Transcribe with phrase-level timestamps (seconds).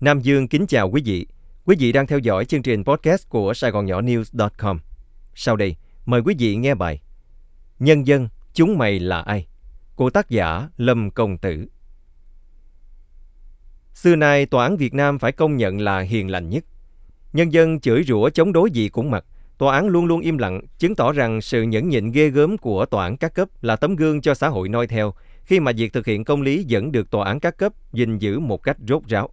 [0.00, 1.26] Nam Dương kính chào quý vị.
[1.64, 4.78] Quý vị đang theo dõi chương trình podcast của Sài Gòn Nhỏ News.com.
[5.34, 5.76] Sau đây,
[6.06, 7.00] mời quý vị nghe bài
[7.78, 9.46] Nhân dân, chúng mày là ai?
[9.94, 11.66] của tác giả Lâm Công Tử.
[13.94, 16.64] Xưa nay, tòa án Việt Nam phải công nhận là hiền lành nhất.
[17.32, 19.24] Nhân dân chửi rủa chống đối gì cũng mặc.
[19.58, 22.86] Tòa án luôn luôn im lặng, chứng tỏ rằng sự nhẫn nhịn ghê gớm của
[22.86, 25.14] tòa án các cấp là tấm gương cho xã hội noi theo,
[25.44, 28.40] khi mà việc thực hiện công lý vẫn được tòa án các cấp gìn giữ
[28.40, 29.30] một cách rốt ráo.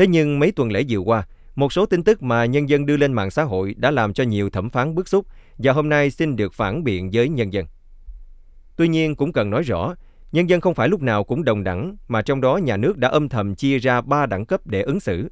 [0.00, 2.96] Thế nhưng mấy tuần lễ vừa qua, một số tin tức mà nhân dân đưa
[2.96, 5.26] lên mạng xã hội đã làm cho nhiều thẩm phán bức xúc
[5.58, 7.66] và hôm nay xin được phản biện với nhân dân.
[8.76, 9.94] Tuy nhiên cũng cần nói rõ,
[10.32, 13.08] nhân dân không phải lúc nào cũng đồng đẳng mà trong đó nhà nước đã
[13.08, 15.30] âm thầm chia ra ba đẳng cấp để ứng xử.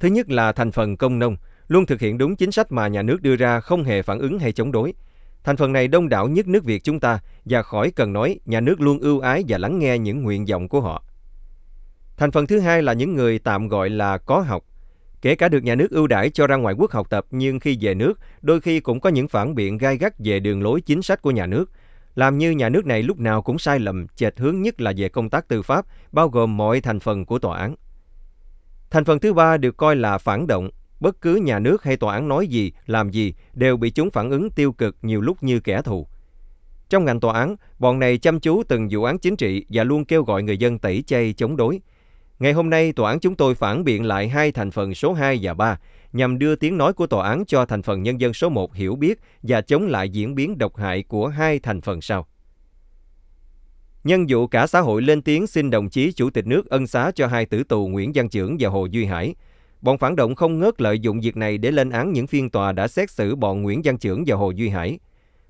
[0.00, 1.36] Thứ nhất là thành phần công nông,
[1.68, 4.38] luôn thực hiện đúng chính sách mà nhà nước đưa ra không hề phản ứng
[4.38, 4.94] hay chống đối.
[5.44, 8.60] Thành phần này đông đảo nhất nước Việt chúng ta và khỏi cần nói nhà
[8.60, 11.04] nước luôn ưu ái và lắng nghe những nguyện vọng của họ.
[12.18, 14.64] Thành phần thứ hai là những người tạm gọi là có học.
[15.22, 17.78] Kể cả được nhà nước ưu đãi cho ra ngoài quốc học tập nhưng khi
[17.80, 21.02] về nước, đôi khi cũng có những phản biện gai gắt về đường lối chính
[21.02, 21.70] sách của nhà nước,
[22.14, 25.08] làm như nhà nước này lúc nào cũng sai lầm, chệch hướng nhất là về
[25.08, 27.74] công tác tư pháp, bao gồm mọi thành phần của tòa án.
[28.90, 30.70] Thành phần thứ ba được coi là phản động.
[31.00, 34.30] Bất cứ nhà nước hay tòa án nói gì, làm gì đều bị chúng phản
[34.30, 36.06] ứng tiêu cực nhiều lúc như kẻ thù.
[36.88, 40.04] Trong ngành tòa án, bọn này chăm chú từng vụ án chính trị và luôn
[40.04, 41.80] kêu gọi người dân tẩy chay chống đối.
[42.38, 45.38] Ngày hôm nay, tòa án chúng tôi phản biện lại hai thành phần số 2
[45.42, 45.78] và 3
[46.12, 48.96] nhằm đưa tiếng nói của tòa án cho thành phần nhân dân số 1 hiểu
[48.96, 52.26] biết và chống lại diễn biến độc hại của hai thành phần sau.
[54.04, 57.10] Nhân vụ cả xã hội lên tiếng xin đồng chí Chủ tịch nước ân xá
[57.14, 59.34] cho hai tử tù Nguyễn Văn Chưởng và Hồ Duy Hải.
[59.80, 62.72] Bọn phản động không ngớt lợi dụng việc này để lên án những phiên tòa
[62.72, 64.98] đã xét xử bọn Nguyễn Văn Chưởng và Hồ Duy Hải.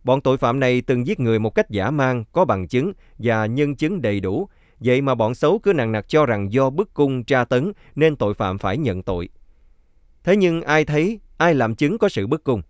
[0.04, 3.46] Bọn tội phạm này từng giết người một cách giả mang, có bằng chứng và
[3.46, 4.48] nhân chứng đầy đủ,
[4.80, 8.16] Vậy mà bọn xấu cứ nặng nặc cho rằng do bức cung tra tấn nên
[8.16, 9.28] tội phạm phải nhận tội.
[10.24, 12.62] Thế nhưng ai thấy, ai làm chứng có sự bức cung?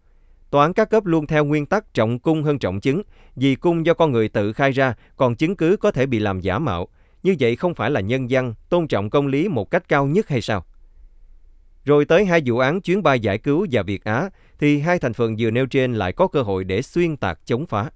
[0.51, 3.03] Tòa án các cấp luôn theo nguyên tắc trọng cung hơn trọng chứng,
[3.37, 6.41] vì cung do con người tự khai ra, còn chứng cứ có thể bị làm
[6.41, 6.89] giả mạo.
[7.23, 10.29] Như vậy không phải là nhân dân, tôn trọng công lý một cách cao nhất
[10.29, 10.65] hay sao?
[11.85, 15.13] Rồi tới hai vụ án chuyến bay giải cứu và Việt Á, thì hai thành
[15.13, 17.91] phần vừa nêu trên lại có cơ hội để xuyên tạc chống phá.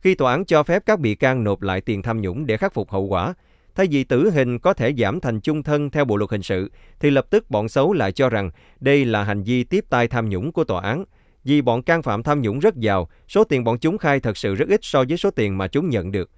[0.00, 2.74] Khi tòa án cho phép các bị can nộp lại tiền tham nhũng để khắc
[2.74, 3.34] phục hậu quả,
[3.74, 6.70] thay vì tử hình có thể giảm thành chung thân theo bộ luật hình sự,
[7.00, 8.50] thì lập tức bọn xấu lại cho rằng
[8.80, 11.04] đây là hành vi tiếp tay tham nhũng của tòa án.
[11.44, 14.54] Vì bọn can phạm tham nhũng rất giàu, số tiền bọn chúng khai thật sự
[14.54, 16.30] rất ít so với số tiền mà chúng nhận được.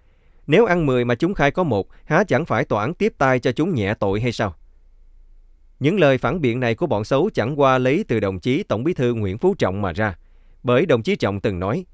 [0.47, 3.39] Nếu ăn 10 mà chúng khai có một, há chẳng phải tòa án tiếp tay
[3.39, 4.55] cho chúng nhẹ tội hay sao?
[5.81, 8.85] Những lời phản biện này của bọn xấu chẳng qua lấy từ đồng chí Tổng
[8.85, 10.17] bí thư Nguyễn Phú Trọng mà ra.
[10.63, 11.85] Bởi đồng chí Trọng từng nói,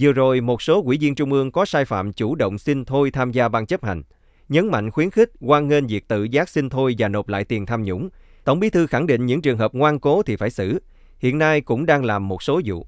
[0.00, 3.10] Vừa rồi, một số quỹ viên trung ương có sai phạm chủ động xin thôi
[3.10, 4.02] tham gia ban chấp hành.
[4.48, 7.66] Nhấn mạnh khuyến khích, quan nghênh việc tự giác xin thôi và nộp lại tiền
[7.66, 8.08] tham nhũng.
[8.44, 10.82] Tổng bí thư khẳng định những trường hợp ngoan cố thì phải xử.
[11.18, 12.86] Hiện nay cũng đang làm một số vụ.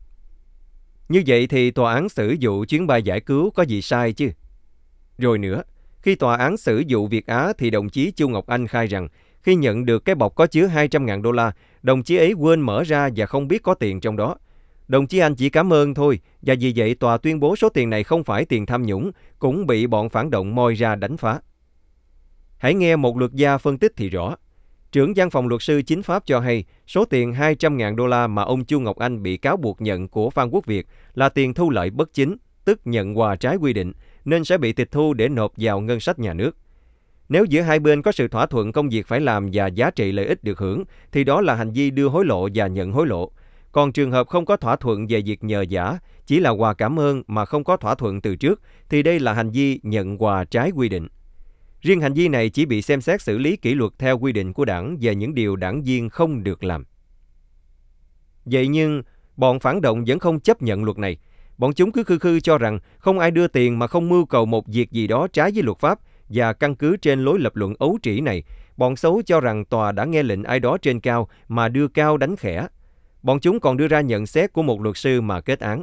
[1.08, 4.30] Như vậy thì tòa án xử vụ chuyến bay giải cứu có gì sai chứ?
[5.18, 5.62] Rồi nữa,
[6.00, 9.08] khi tòa án xử vụ Việt Á thì đồng chí Chu Ngọc Anh khai rằng
[9.42, 12.82] khi nhận được cái bọc có chứa 200.000 đô la, đồng chí ấy quên mở
[12.82, 14.36] ra và không biết có tiền trong đó.
[14.88, 17.90] Đồng chí Anh chỉ cảm ơn thôi, và vì vậy tòa tuyên bố số tiền
[17.90, 21.40] này không phải tiền tham nhũng, cũng bị bọn phản động moi ra đánh phá.
[22.58, 24.36] Hãy nghe một luật gia phân tích thì rõ.
[24.92, 28.42] Trưởng văn phòng luật sư chính pháp cho hay số tiền 200.000 đô la mà
[28.42, 31.70] ông Chu Ngọc Anh bị cáo buộc nhận của Phan Quốc Việt là tiền thu
[31.70, 33.92] lợi bất chính, tức nhận quà trái quy định,
[34.24, 36.56] nên sẽ bị tịch thu để nộp vào ngân sách nhà nước.
[37.28, 40.12] Nếu giữa hai bên có sự thỏa thuận công việc phải làm và giá trị
[40.12, 43.06] lợi ích được hưởng, thì đó là hành vi đưa hối lộ và nhận hối
[43.06, 43.30] lộ.
[43.74, 46.98] Còn trường hợp không có thỏa thuận về việc nhờ giả, chỉ là quà cảm
[46.98, 50.44] ơn mà không có thỏa thuận từ trước, thì đây là hành vi nhận quà
[50.44, 51.08] trái quy định.
[51.80, 54.52] Riêng hành vi này chỉ bị xem xét xử lý kỷ luật theo quy định
[54.52, 56.84] của đảng về những điều đảng viên không được làm.
[58.44, 59.02] Vậy nhưng,
[59.36, 61.16] bọn phản động vẫn không chấp nhận luật này.
[61.58, 64.46] Bọn chúng cứ khư khư cho rằng không ai đưa tiền mà không mưu cầu
[64.46, 65.98] một việc gì đó trái với luật pháp
[66.28, 68.42] và căn cứ trên lối lập luận ấu trĩ này,
[68.76, 72.16] bọn xấu cho rằng tòa đã nghe lệnh ai đó trên cao mà đưa cao
[72.16, 72.66] đánh khẽ,
[73.24, 75.82] Bọn chúng còn đưa ra nhận xét của một luật sư mà kết án.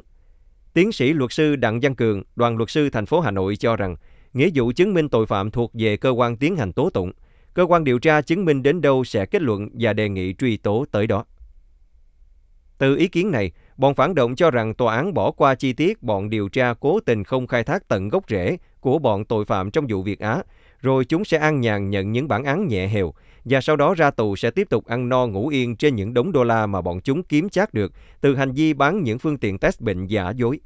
[0.73, 3.75] Tiến sĩ luật sư Đặng Văn Cường, đoàn luật sư thành phố Hà Nội cho
[3.75, 3.95] rằng,
[4.33, 7.11] nghĩa vụ chứng minh tội phạm thuộc về cơ quan tiến hành tố tụng.
[7.53, 10.57] Cơ quan điều tra chứng minh đến đâu sẽ kết luận và đề nghị truy
[10.57, 11.25] tố tới đó.
[12.77, 16.03] Từ ý kiến này, bọn phản động cho rằng tòa án bỏ qua chi tiết
[16.03, 19.71] bọn điều tra cố tình không khai thác tận gốc rễ của bọn tội phạm
[19.71, 20.43] trong vụ Việt Á,
[20.81, 23.13] rồi chúng sẽ an nhàn nhận những bản án nhẹ hều,
[23.45, 26.31] và sau đó ra tù sẽ tiếp tục ăn no ngủ yên trên những đống
[26.31, 27.91] đô la mà bọn chúng kiếm chác được
[28.21, 30.59] từ hành vi bán những phương tiện test bệnh giả dối.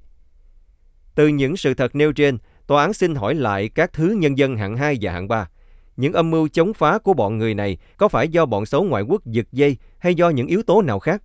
[1.15, 4.57] Từ những sự thật nêu trên, tòa án xin hỏi lại các thứ nhân dân
[4.57, 5.49] hạng 2 và hạng 3.
[5.97, 9.03] những âm mưu chống phá của bọn người này có phải do bọn xấu ngoại
[9.03, 11.23] quốc giật dây hay do những yếu tố nào khác?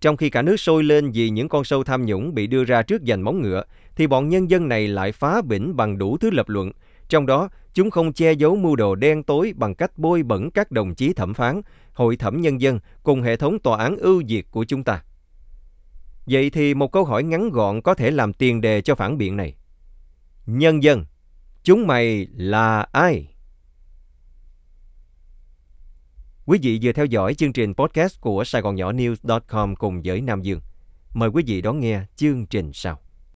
[0.00, 2.82] Trong khi cả nước sôi lên vì những con sâu tham nhũng bị đưa ra
[2.82, 3.64] trước giành móng ngựa,
[3.96, 6.72] thì bọn nhân dân này lại phá bỉnh bằng đủ thứ lập luận.
[7.08, 10.70] Trong đó, chúng không che giấu mưu đồ đen tối bằng cách bôi bẩn các
[10.70, 11.60] đồng chí thẩm phán,
[11.92, 15.02] hội thẩm nhân dân cùng hệ thống tòa án ưu việt của chúng ta.
[16.26, 19.36] Vậy thì một câu hỏi ngắn gọn có thể làm tiền đề cho phản biện
[19.36, 19.56] này.
[20.46, 21.04] Nhân dân,
[21.62, 23.34] chúng mày là ai?
[26.46, 30.20] Quý vị vừa theo dõi chương trình podcast của Sài Gòn Nhỏ News.com cùng với
[30.20, 30.60] Nam Dương.
[31.14, 33.00] Mời quý vị đón nghe chương trình sau.